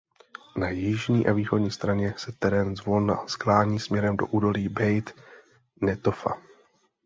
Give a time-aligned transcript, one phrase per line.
[0.57, 5.15] Na jižní a východní straně se terén zvolna sklání směrem do údolí Bejt
[5.81, 6.37] Netofa.